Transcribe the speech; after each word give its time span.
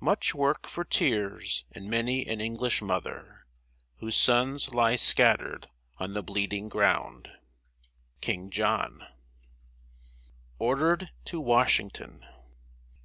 Much 0.00 0.34
work 0.34 0.66
for 0.66 0.82
tears 0.82 1.64
in 1.70 1.88
many 1.88 2.26
an 2.26 2.40
English 2.40 2.82
mother, 2.82 3.46
Whose 3.98 4.16
sons 4.16 4.70
lie 4.74 4.96
scattered 4.96 5.68
on 5.96 6.12
the 6.12 6.24
bleeding 6.24 6.68
ground. 6.68 7.30
KING 8.20 8.50
JOHN. 8.50 8.94
[Sidenote: 8.94 9.12
ORDERED 10.58 11.10
TO 11.24 11.40
WASHINGTON. 11.40 12.26